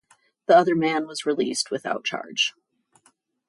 The 0.47 0.57
other 0.57 0.73
man 0.73 1.05
was 1.05 1.27
released 1.27 1.69
without 1.69 2.03
charge. 2.03 2.55